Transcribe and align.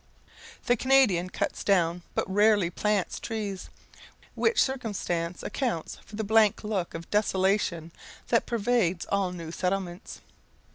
The 0.65 0.75
Canadian 0.75 1.29
cuts 1.29 1.63
down, 1.63 2.01
but 2.15 2.27
rarely 2.27 2.71
plants 2.71 3.19
trees, 3.19 3.69
which 4.33 4.59
circumstance 4.59 5.43
accounts 5.43 5.97
for 6.03 6.15
the 6.15 6.23
blank 6.23 6.63
look 6.63 6.95
of 6.95 7.11
desolation 7.11 7.91
that 8.29 8.47
pervades 8.47 9.05
all 9.11 9.31
new 9.31 9.51
settlements. 9.51 10.21